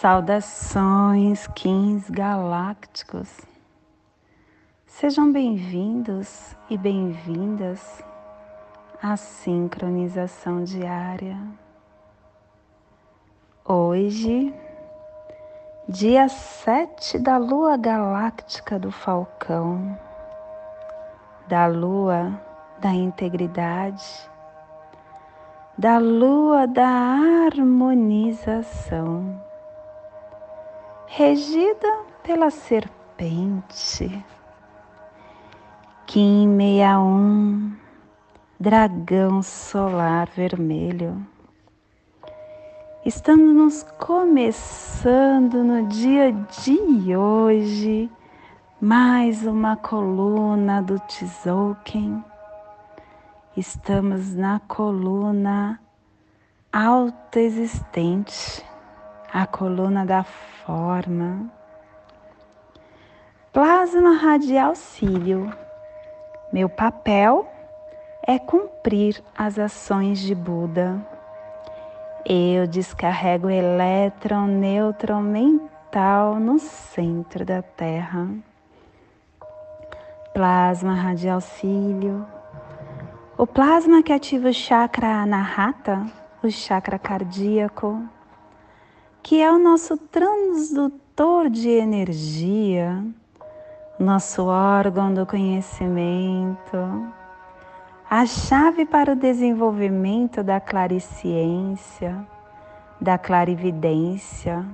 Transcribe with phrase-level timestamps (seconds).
[0.00, 3.42] Saudações, Kings galácticos.
[4.86, 8.02] Sejam bem-vindos e bem-vindas
[9.02, 11.36] à sincronização diária.
[13.62, 14.54] Hoje,
[15.86, 19.98] dia 7 da lua galáctica do Falcão,
[21.46, 22.40] da lua
[22.78, 24.30] da integridade,
[25.76, 29.49] da lua da harmonização,
[31.12, 34.24] regida pela serpente.
[36.06, 37.76] Kim 61,
[38.60, 41.26] dragão solar vermelho.
[43.04, 48.08] Estamos começando no dia de hoje
[48.80, 52.22] mais uma coluna do Tzolk'in
[53.56, 55.80] Estamos na coluna
[56.72, 58.64] alta existente,
[59.32, 61.50] a coluna da forma.
[63.52, 65.52] Plasma radial cílio.
[66.52, 67.48] Meu papel
[68.26, 71.04] é cumprir as ações de Buda.
[72.24, 78.28] Eu descarrego o elétron nêutron mental no centro da Terra.
[80.34, 82.26] Plasma radial cílio
[83.40, 86.04] o plasma que ativa o chakra anahata,
[86.42, 88.06] o chakra cardíaco,
[89.22, 93.04] que é o nosso transdutor de energia,
[93.98, 96.76] nosso órgão do conhecimento,
[98.08, 102.26] a chave para o desenvolvimento da clariciência,
[103.00, 104.66] da clarividência,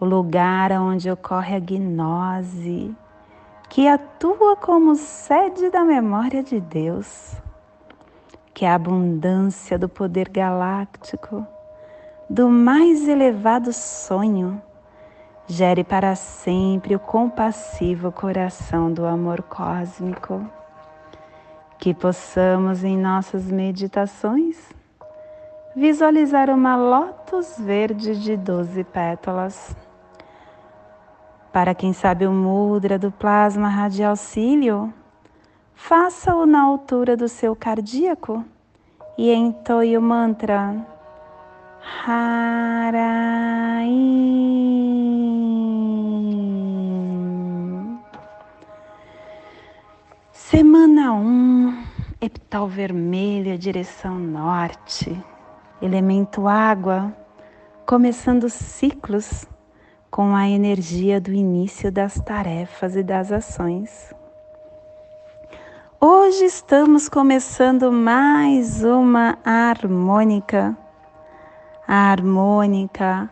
[0.00, 2.94] o lugar onde ocorre a gnose,
[3.68, 7.40] que atua como sede da memória de Deus
[8.54, 11.46] que a abundância do poder galáctico,
[12.32, 14.58] do mais elevado sonho,
[15.46, 20.42] gere para sempre o compassivo coração do amor cósmico.
[21.78, 24.56] Que possamos em nossas meditações
[25.76, 29.76] visualizar uma lótus verde de doze pétalas.
[31.52, 34.90] Para quem sabe o mudra do plasma radial cílio,
[35.74, 38.42] faça-o na altura do seu cardíaco
[39.18, 40.91] e entoie o mantra
[41.82, 43.02] Harai.
[50.32, 51.84] Semana 1, um,
[52.20, 55.20] epital vermelho, direção norte,
[55.80, 57.12] elemento água,
[57.84, 59.44] começando ciclos
[60.08, 64.14] com a energia do início das tarefas e das ações.
[66.00, 70.76] Hoje estamos começando mais uma harmônica,
[71.94, 73.30] a harmônica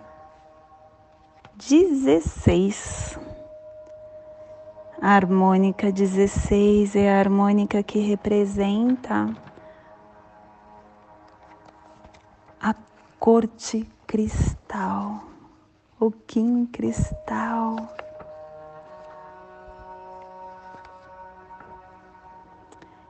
[1.56, 3.18] 16.
[5.00, 9.34] A harmônica 16 é a harmônica que representa
[12.60, 12.74] a
[13.18, 15.24] corte cristal,
[15.98, 17.76] o Kim cristal.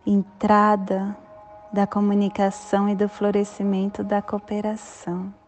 [0.06, 1.16] entrada
[1.72, 5.39] da comunicação e do florescimento da cooperação.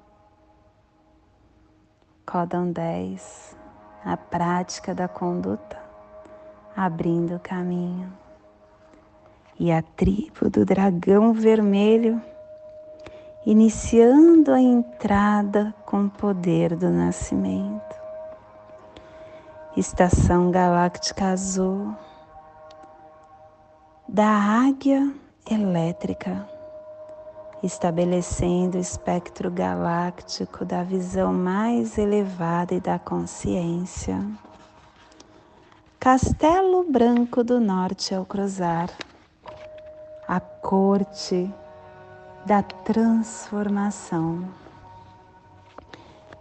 [2.24, 3.56] Códon 10,
[4.04, 5.76] a prática da conduta,
[6.76, 8.12] abrindo o caminho.
[9.58, 12.22] E a tribo do dragão vermelho,
[13.44, 17.96] iniciando a entrada com o poder do nascimento.
[19.76, 21.92] Estação galáctica azul
[24.08, 25.12] da águia
[25.50, 26.48] elétrica,
[27.62, 34.20] estabelecendo o espectro galáctico da visão mais elevada e da consciência.
[36.00, 38.90] Castelo Branco do Norte ao cruzar,
[40.26, 41.48] a corte
[42.44, 44.44] da transformação.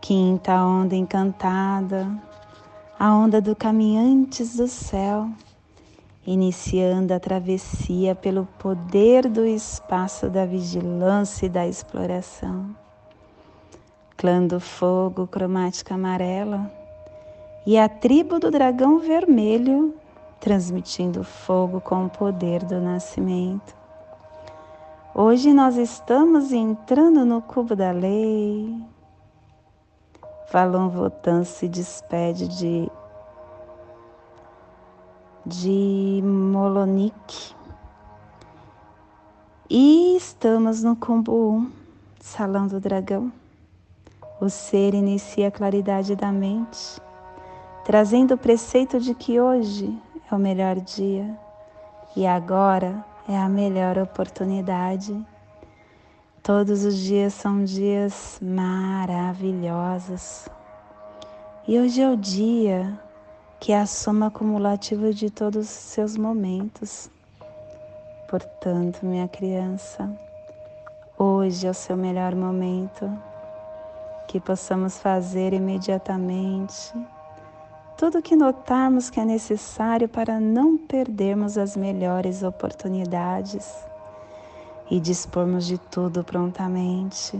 [0.01, 2.07] Quinta onda encantada,
[2.97, 5.29] a onda do caminhantes do céu
[6.25, 12.75] iniciando a travessia pelo poder do espaço da vigilância e da exploração.
[14.18, 16.71] Clã do fogo, cromática amarela,
[17.65, 19.95] e a tribo do dragão vermelho,
[20.39, 23.75] transmitindo fogo com o poder do nascimento.
[25.13, 28.75] Hoje nós estamos entrando no cubo da lei.
[30.51, 32.91] Valon Votan se despede de
[35.45, 37.55] de Molonik
[39.67, 41.71] E estamos no combo 1,
[42.19, 43.33] Salão do Dragão.
[44.39, 47.01] O ser inicia a claridade da mente,
[47.83, 49.99] trazendo o preceito de que hoje
[50.31, 51.35] é o melhor dia
[52.15, 55.19] e agora é a melhor oportunidade.
[56.43, 60.47] Todos os dias são dias maravilhosos.
[61.67, 62.99] E hoje é o dia
[63.62, 67.12] que é a soma acumulativa de todos os seus momentos.
[68.28, 70.12] Portanto, minha criança,
[71.16, 73.08] hoje é o seu melhor momento
[74.28, 76.92] que possamos fazer imediatamente
[77.96, 83.72] tudo o que notarmos que é necessário para não perdermos as melhores oportunidades
[84.90, 87.40] e dispormos de tudo prontamente.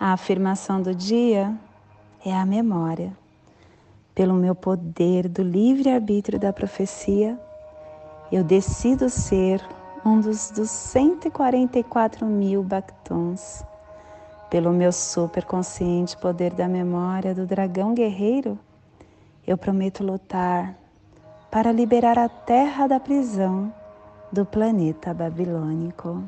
[0.00, 1.54] A afirmação do dia
[2.24, 3.25] é a memória.
[4.16, 7.38] Pelo meu poder do livre-arbítrio da profecia,
[8.32, 9.62] eu decido ser
[10.02, 13.62] um dos, dos 144 mil bactons.
[14.48, 18.58] Pelo meu superconsciente poder da memória do dragão guerreiro,
[19.46, 20.74] eu prometo lutar
[21.50, 23.70] para liberar a terra da prisão
[24.32, 26.24] do planeta babilônico.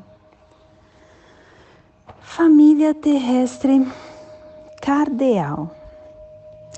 [2.19, 3.83] Família terrestre
[4.79, 5.71] cardeal,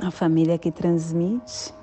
[0.01, 1.73] a família que transmite,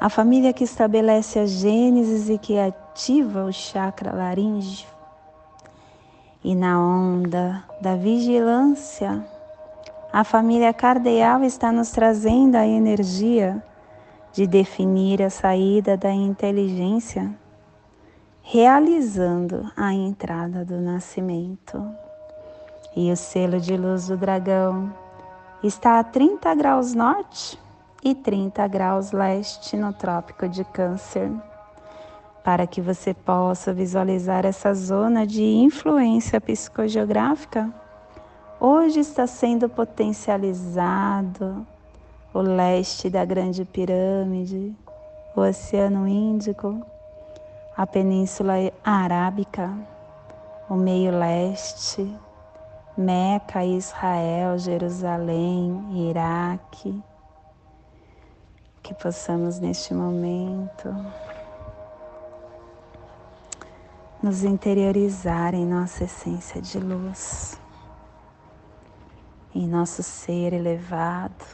[0.00, 4.88] a família que estabelece a gênesis e que ativa o chakra laríngeo.
[6.42, 9.24] E na onda da vigilância,
[10.12, 13.62] a família cardeal está nos trazendo a energia
[14.32, 17.32] de definir a saída da inteligência,
[18.42, 21.80] realizando a entrada do nascimento.
[22.96, 24.92] E o selo de luz do dragão
[25.62, 27.58] está a 30 graus norte
[28.02, 31.30] e 30 graus leste no Trópico de Câncer.
[32.44, 37.72] Para que você possa visualizar essa zona de influência psicogeográfica,
[38.64, 41.66] Hoje está sendo potencializado
[42.32, 44.72] o leste da Grande Pirâmide,
[45.34, 46.80] o Oceano Índico,
[47.76, 48.52] a Península
[48.84, 49.68] Arábica,
[50.70, 52.08] o meio leste,
[52.96, 57.02] Meca, Israel, Jerusalém, Iraque.
[58.82, 60.94] Que possamos neste momento
[64.22, 67.60] nos interiorizar em nossa essência de luz
[69.54, 71.44] em nosso ser elevado,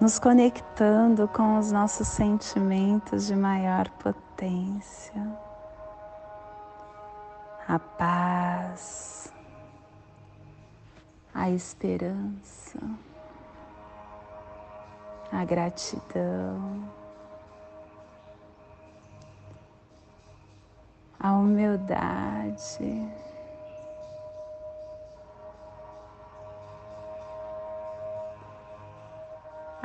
[0.00, 5.14] nos conectando com os nossos sentimentos de maior potência,
[7.68, 9.32] a paz,
[11.34, 12.78] a esperança,
[15.32, 16.90] a gratidão.
[21.18, 23.22] A humildade.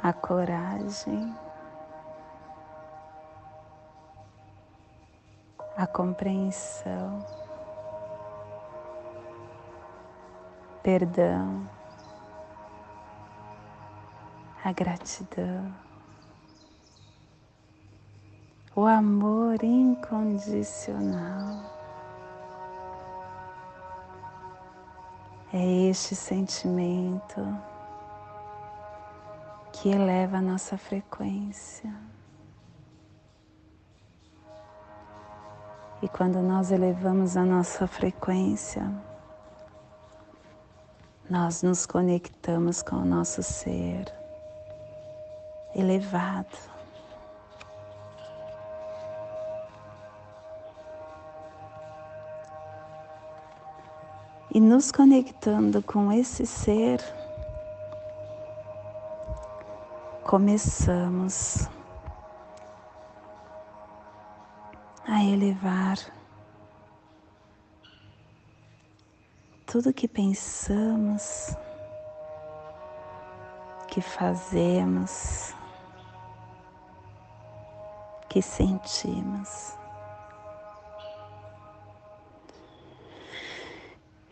[0.07, 1.35] a coragem,
[5.75, 7.25] a compreensão,
[10.87, 11.69] perdão,
[14.63, 15.75] a gratidão,
[18.73, 21.75] o amor incondicional.
[25.51, 27.41] É este sentimento
[29.73, 31.93] que eleva a nossa frequência.
[36.01, 38.89] E quando nós elevamos a nossa frequência,
[41.29, 44.05] nós nos conectamos com o nosso ser
[45.75, 46.57] elevado.
[54.53, 56.99] E nos conectando com esse ser,
[60.23, 61.67] começamos
[65.05, 65.97] a elevar
[69.67, 71.53] tudo que pensamos,
[73.89, 75.53] que fazemos,
[78.29, 79.75] que sentimos.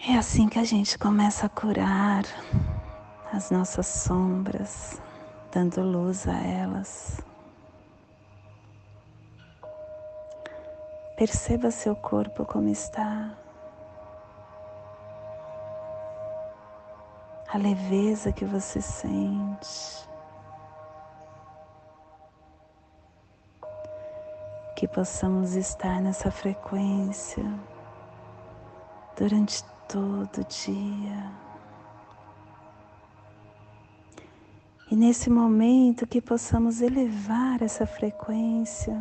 [0.08, 2.24] É assim que a gente começa a curar
[3.34, 5.02] as nossas sombras,
[5.52, 7.20] dando luz a elas.
[11.18, 13.45] Perceba seu corpo como está.
[17.56, 20.06] A leveza que você sente.
[24.76, 27.46] que possamos estar nessa frequência
[29.18, 31.32] durante todo o dia.
[34.92, 39.00] E nesse momento que possamos elevar essa frequência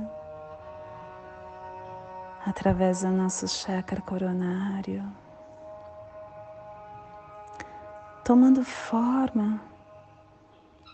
[2.46, 5.04] através do nosso chakra coronário,
[8.24, 9.60] tomando forma,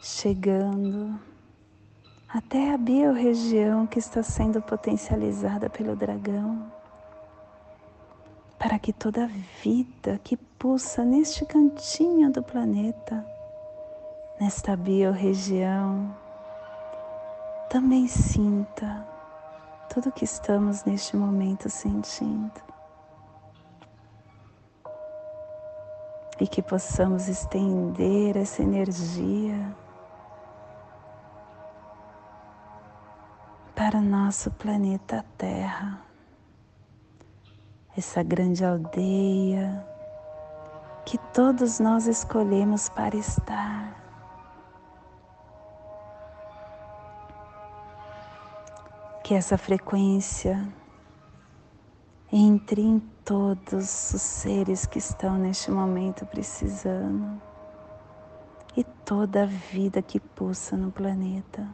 [0.02, 1.16] chegando
[2.28, 6.70] até a biorregião que está sendo potencializada pelo dragão,
[8.58, 9.30] para que toda
[9.62, 13.24] vida que pulsa neste cantinho do planeta,
[14.40, 16.12] nesta biorregião,
[17.70, 19.06] também sinta
[19.88, 22.69] tudo que estamos neste momento sentindo.
[26.40, 29.76] E que possamos estender essa energia
[33.76, 36.00] para o nosso planeta Terra,
[37.96, 39.86] essa grande aldeia
[41.04, 43.96] que todos nós escolhemos para estar.
[49.24, 50.66] Que essa frequência
[52.32, 57.40] entre em todos os seres que estão neste momento precisando.
[58.76, 61.66] E toda a vida que pulsa no planeta.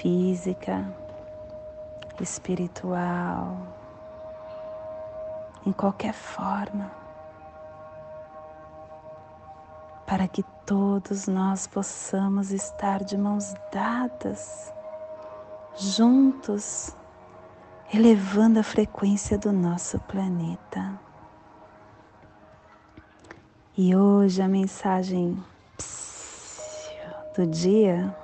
[0.00, 0.94] Física,
[2.20, 3.56] espiritual,
[5.66, 6.90] em qualquer forma,
[10.06, 14.72] para que todos nós possamos estar de mãos dadas,
[15.76, 16.96] juntos,
[17.92, 20.98] elevando a frequência do nosso planeta.
[23.76, 25.42] E hoje a mensagem
[27.36, 28.14] do dia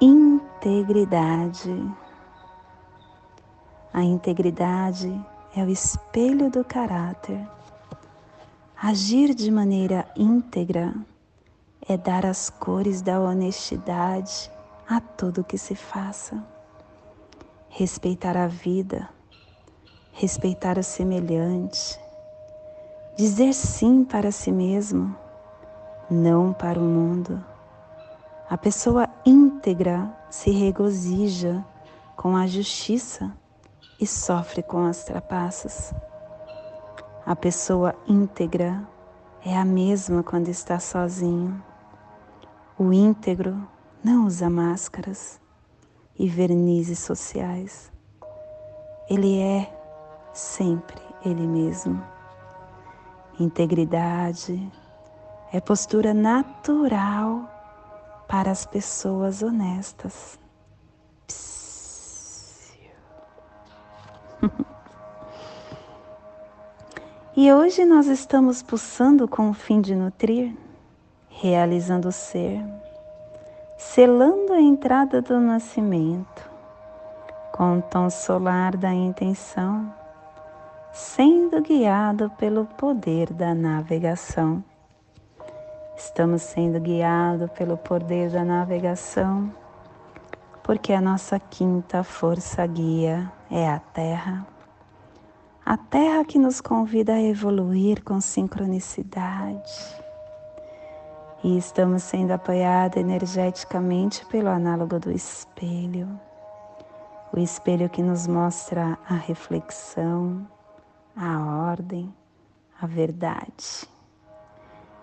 [0.00, 1.74] integridade.
[3.92, 5.12] A integridade
[5.54, 7.46] é o espelho do caráter.
[8.80, 10.94] Agir de maneira íntegra
[11.88, 14.50] é dar as cores da honestidade
[14.88, 16.51] a tudo que se faça.
[17.74, 19.08] Respeitar a vida,
[20.12, 21.98] respeitar o semelhante,
[23.16, 25.16] dizer sim para si mesmo,
[26.10, 27.42] não para o mundo
[28.52, 31.64] a pessoa íntegra se regozija
[32.14, 33.32] com a justiça
[33.98, 35.94] e sofre com as trapaças.
[37.24, 38.86] A pessoa íntegra
[39.42, 41.64] é a mesma quando está sozinho.
[42.78, 43.56] O íntegro
[44.04, 45.40] não usa máscaras
[46.22, 47.92] e vernizes sociais.
[49.10, 49.68] Ele é
[50.32, 52.00] sempre ele mesmo.
[53.40, 54.70] Integridade
[55.52, 57.50] é postura natural
[58.28, 60.38] para as pessoas honestas.
[67.36, 70.56] e hoje nós estamos pulsando com o fim de nutrir,
[71.28, 72.62] realizando o ser,
[73.82, 76.50] selando a entrada do nascimento,
[77.52, 79.92] com o tom solar da intenção,
[80.92, 84.64] sendo guiado pelo poder da navegação.
[85.94, 89.52] Estamos sendo guiados pelo poder da navegação,
[90.62, 94.46] porque a nossa quinta força guia é a Terra.
[95.66, 100.01] A Terra que nos convida a evoluir com sincronicidade.
[101.42, 106.08] E estamos sendo apoiados energeticamente pelo análogo do espelho.
[107.32, 110.46] O espelho que nos mostra a reflexão,
[111.16, 112.14] a ordem,
[112.80, 113.90] a verdade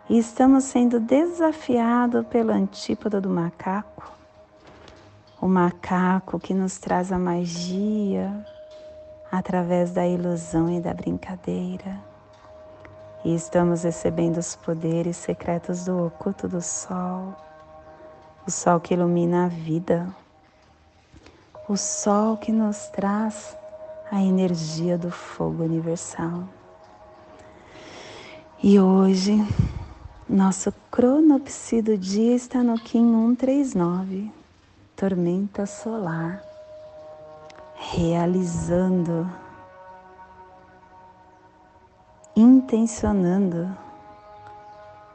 [0.10, 4.12] e estamos sendo desafiados pelo antípoda do macaco,
[5.40, 8.44] o macaco que nos traz a magia
[9.32, 12.09] através da ilusão e da brincadeira.
[13.24, 17.36] E estamos recebendo os poderes secretos do oculto do sol,
[18.48, 20.08] o sol que ilumina a vida,
[21.68, 23.58] o sol que nos traz
[24.12, 26.44] a energia do fogo universal.
[28.64, 29.38] E hoje
[30.28, 34.32] nosso cronopsi do dia está no Kim 139,
[34.96, 36.44] tormenta solar,
[37.76, 39.28] realizando,
[42.40, 43.70] intencionando,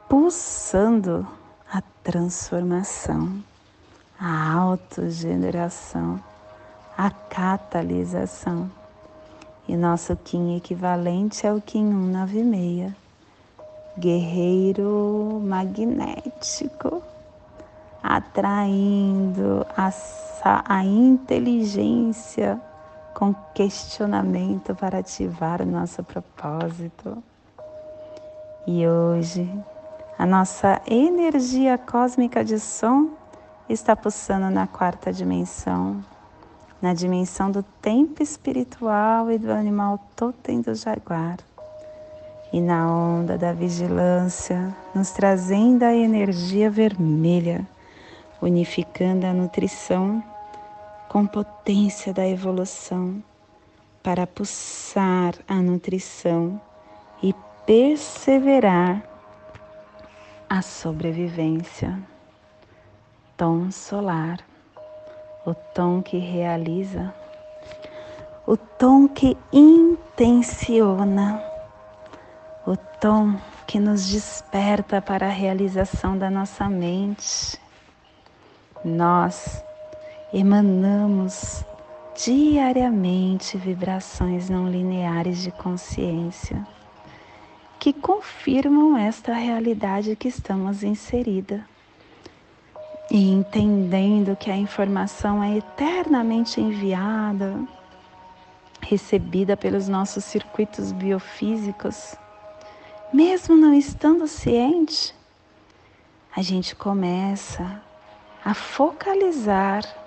[0.07, 1.27] pulsando
[1.71, 3.43] a transformação,
[4.19, 6.19] a autogeneração,
[6.95, 8.69] a catalisação.
[9.67, 12.93] E nosso Kim equivalente é o Kim 196
[13.97, 17.01] guerreiro magnético,
[18.03, 19.89] atraindo a,
[20.67, 22.61] a inteligência
[23.15, 27.23] com questionamento para ativar o nosso propósito.
[28.67, 29.49] E hoje,
[30.19, 33.11] a nossa energia cósmica de som
[33.69, 36.03] está pulsando na quarta dimensão,
[36.81, 41.37] na dimensão do tempo espiritual e do animal totem do jaguar.
[42.51, 47.65] E na onda da vigilância, nos trazendo a energia vermelha,
[48.41, 50.21] unificando a nutrição
[51.15, 53.23] com potência da evolução
[54.03, 56.59] para pulsar a nutrição
[57.23, 57.33] e
[57.65, 59.01] perseverar
[60.49, 61.97] a sobrevivência.
[63.37, 64.41] Tom solar,
[65.45, 67.15] o tom que realiza,
[68.45, 71.41] o tom que intenciona,
[72.67, 77.57] o tom que nos desperta para a realização da nossa mente.
[78.83, 79.63] Nós
[80.37, 81.63] emanamos
[82.13, 86.67] diariamente vibrações não lineares de consciência
[87.79, 91.65] que confirmam esta realidade que estamos inserida.
[93.09, 97.57] E entendendo que a informação é eternamente enviada,
[98.81, 102.15] recebida pelos nossos circuitos biofísicos,
[103.13, 105.15] mesmo não estando ciente,
[106.35, 107.81] a gente começa
[108.43, 110.04] a focalizar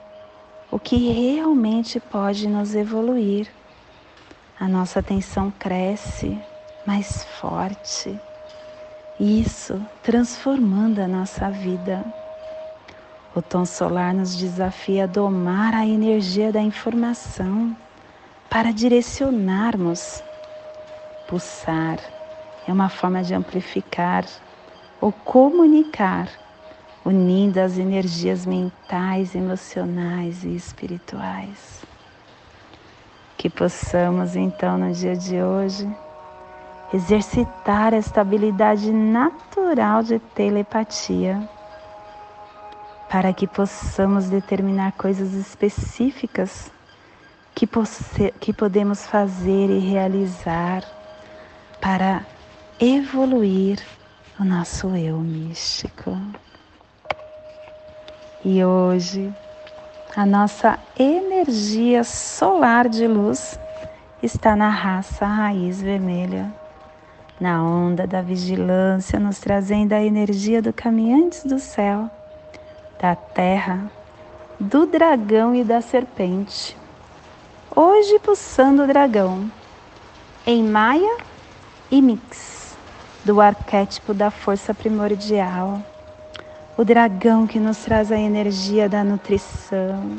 [0.70, 3.48] o que realmente pode nos evoluir.
[4.60, 6.38] A nossa atenção cresce
[6.86, 8.18] mais forte,
[9.20, 12.04] isso transformando a nossa vida.
[13.34, 17.76] O tom solar nos desafia a domar a energia da informação
[18.50, 20.22] para direcionarmos.
[21.28, 21.98] Pulsar
[22.66, 24.24] é uma forma de amplificar
[25.00, 26.28] ou comunicar
[27.08, 31.82] unindo as energias mentais, emocionais e espirituais.
[33.38, 35.88] Que possamos então no dia de hoje
[36.92, 41.48] exercitar esta habilidade natural de telepatia
[43.08, 46.70] para que possamos determinar coisas específicas
[47.54, 47.66] que,
[48.38, 50.84] que podemos fazer e realizar
[51.80, 52.26] para
[52.78, 53.82] evoluir
[54.38, 56.18] o nosso eu místico.
[58.44, 59.34] E hoje,
[60.14, 63.58] a nossa energia solar de luz
[64.22, 66.48] está na raça raiz vermelha,
[67.40, 72.08] na onda da vigilância, nos trazendo a energia do caminhantes do céu,
[73.02, 73.90] da terra,
[74.60, 76.76] do dragão e da serpente.
[77.74, 79.50] Hoje, pulsando o dragão,
[80.46, 81.16] em Maia
[81.90, 82.76] e Mix,
[83.24, 85.82] do arquétipo da força primordial
[86.78, 90.16] o dragão que nos traz a energia da nutrição,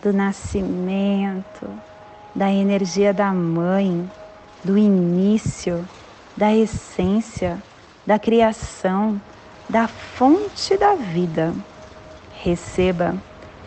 [0.00, 1.68] do nascimento,
[2.32, 4.08] da energia da mãe,
[4.62, 5.84] do início,
[6.36, 7.60] da essência,
[8.06, 9.20] da criação,
[9.68, 11.52] da fonte da vida.
[12.44, 13.16] Receba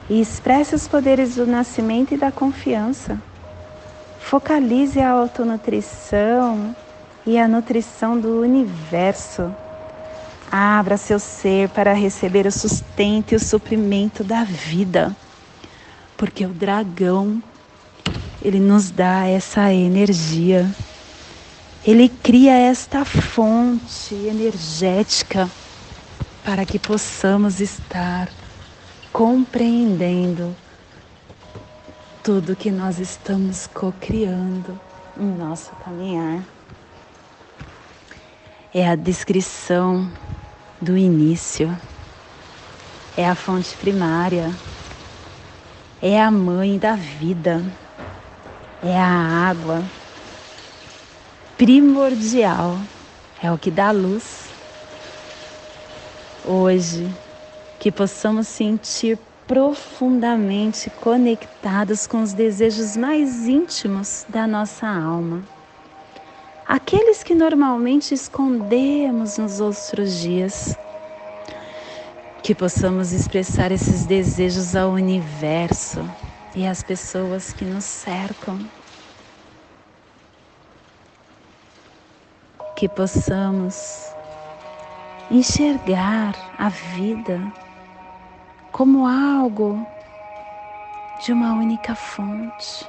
[0.09, 3.21] e expresse os poderes do nascimento e da confiança.
[4.21, 6.73] Focalize a autonutrição
[7.25, 9.53] e a nutrição do universo
[10.51, 15.15] Abra seu ser para receber o sustento e o suprimento da vida.
[16.17, 17.41] Porque o dragão,
[18.41, 20.67] ele nos dá essa energia.
[21.85, 25.47] Ele cria esta fonte energética
[26.43, 28.27] para que possamos estar
[29.13, 30.55] compreendendo
[32.23, 34.79] tudo que nós estamos co-criando
[35.15, 36.43] em nosso caminhar.
[38.73, 40.11] É a descrição
[40.81, 41.75] do início.
[43.17, 44.53] É a fonte primária,
[46.01, 47.61] é a mãe da vida,
[48.83, 49.83] é a água.
[51.57, 52.77] Primordial,
[53.43, 54.47] é o que dá luz.
[56.45, 57.13] Hoje,
[57.79, 65.43] que possamos sentir profundamente conectados com os desejos mais íntimos da nossa alma
[66.69, 70.77] aqueles que normalmente escondemos nos outros dias.
[72.43, 76.07] Que possamos expressar esses desejos ao universo
[76.55, 78.59] e às pessoas que nos cercam.
[82.75, 84.05] Que possamos
[85.31, 87.51] enxergar a vida
[88.71, 89.85] como algo
[91.25, 92.87] de uma única fonte,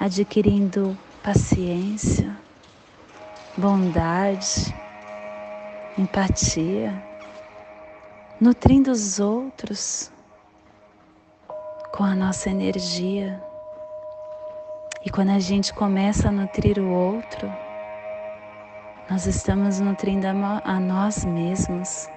[0.00, 2.34] adquirindo paciência,
[3.56, 4.74] bondade,
[5.98, 7.02] empatia,
[8.40, 10.10] nutrindo os outros
[11.92, 13.42] com a nossa energia.
[15.04, 17.52] E quando a gente começa a nutrir o outro,
[19.10, 22.08] nós estamos nutrindo a, nós mesmos,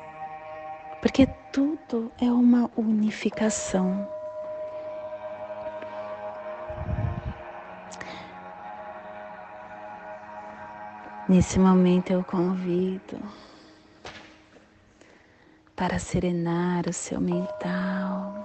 [1.01, 4.07] porque tudo é uma unificação.
[11.33, 13.19] Nesse momento eu convido
[15.75, 18.35] para serenar o seu mental,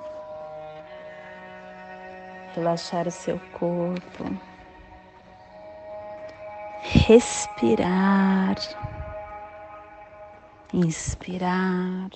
[2.55, 4.25] relaxar o seu corpo,
[6.81, 8.57] respirar,
[10.73, 12.09] inspirar,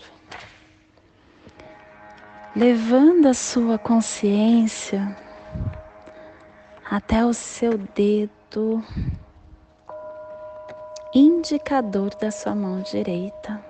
[2.57, 5.15] levando a sua consciência
[6.91, 8.83] até o seu dedo
[11.15, 13.63] indicador da sua mão direita.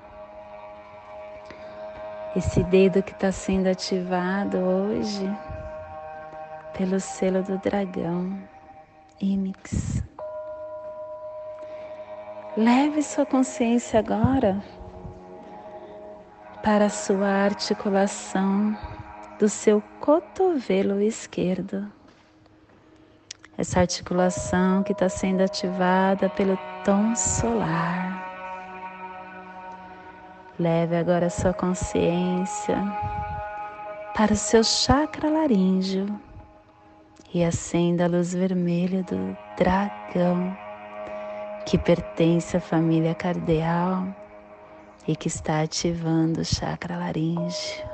[2.36, 5.28] Esse dedo que está sendo ativado hoje
[6.76, 8.38] pelo selo do dragão,
[9.20, 10.02] Imix.
[12.56, 14.62] Leve sua consciência agora
[16.62, 18.76] para a sua articulação
[19.38, 21.90] do seu cotovelo esquerdo.
[23.56, 28.32] Essa articulação que está sendo ativada pelo tom solar.
[30.58, 32.76] Leve agora a sua consciência
[34.14, 36.06] para o seu chakra laríngeo
[37.32, 40.56] e acenda a luz vermelha do dragão
[41.66, 44.06] que pertence à família cardeal
[45.06, 47.84] e que está ativando o chakra laríngeo.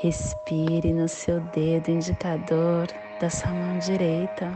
[0.00, 2.88] Respire no seu dedo indicador
[3.20, 4.52] da sua mão direita.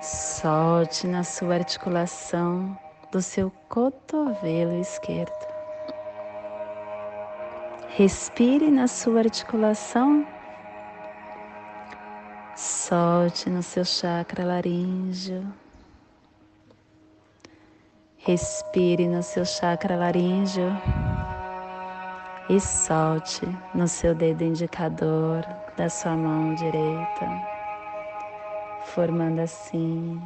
[0.00, 2.76] Solte na sua articulação
[3.10, 5.52] do seu cotovelo esquerdo.
[7.88, 10.26] Respire na sua articulação.
[12.56, 15.46] Solte no seu chakra laríngeo.
[18.16, 20.70] Respire no seu chakra laríngeo
[22.48, 25.44] e solte no seu dedo indicador
[25.76, 27.28] da sua mão direita,
[28.84, 30.20] formando assim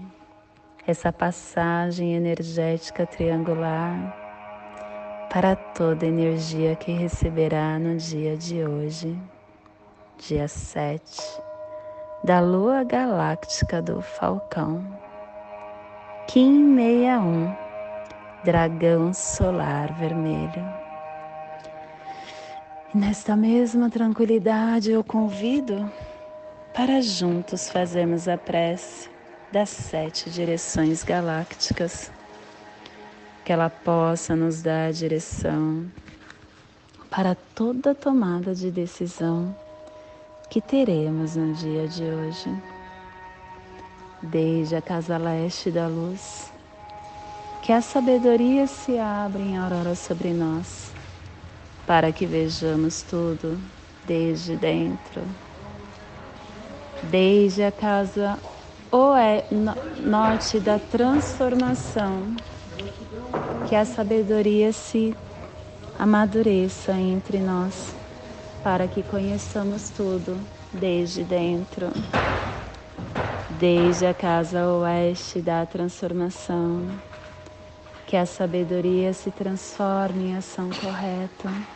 [0.87, 4.17] essa passagem energética triangular
[5.31, 9.17] para toda energia que receberá no dia de hoje,
[10.19, 11.41] dia 7,
[12.25, 14.85] da lua galáctica do Falcão,
[16.27, 17.55] Kim 61,
[18.45, 20.86] dragão solar vermelho.
[22.97, 25.87] Nesta mesma tranquilidade eu convido
[26.73, 29.11] para juntos fazermos a prece
[29.53, 32.11] das sete direções galácticas,
[33.45, 35.85] que ela possa nos dar a direção
[37.11, 39.55] para toda tomada de decisão
[40.49, 42.49] que teremos no dia de hoje.
[44.23, 46.51] Desde a casa leste da luz,
[47.61, 50.96] que a sabedoria se abra em aurora sobre nós,
[51.87, 53.59] para que vejamos tudo
[54.07, 55.23] desde dentro.
[57.11, 58.39] Desde a casa
[59.19, 59.45] é
[60.05, 62.35] norte da transformação,
[63.69, 65.15] que a sabedoria se
[65.99, 67.95] amadureça entre nós,
[68.63, 70.39] para que conheçamos tudo
[70.73, 71.89] desde dentro,
[73.61, 76.83] desde a casa oeste da transformação,
[78.07, 81.76] que a sabedoria se transforme em ação correta,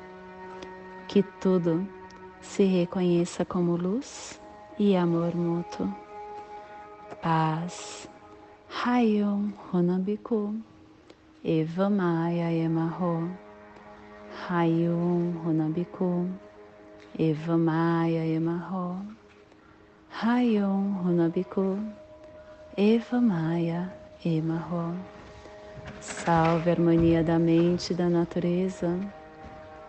[1.11, 1.85] que tudo
[2.39, 4.39] se reconheça como luz
[4.79, 5.93] e amor mútuo,
[7.21, 8.07] paz,
[8.85, 10.55] Hayum Runabiku
[11.43, 13.29] Eva Maia Emarro.
[14.47, 16.29] Hayum Runabiku
[17.19, 18.95] Eva Maia Emarro.
[20.13, 21.77] Hayum Runabiku
[22.77, 23.93] Eva Maia
[24.23, 24.95] Emarro.
[25.99, 28.97] Salve a harmonia da mente e da natureza,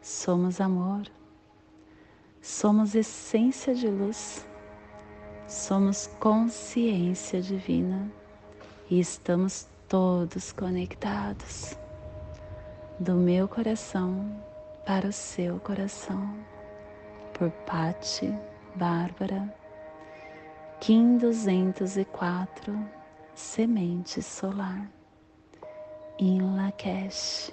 [0.00, 1.02] somos amor,
[2.40, 4.46] somos essência de luz.
[5.50, 8.08] Somos consciência divina.
[8.88, 11.76] E estamos todos conectados.
[13.00, 14.30] Do meu coração
[14.86, 16.36] para o seu coração.
[17.34, 18.32] Por Pati
[18.76, 19.52] Bárbara,
[20.78, 22.88] Kim 204,
[23.34, 24.88] Semente Solar.
[26.16, 27.52] Em Lakesh,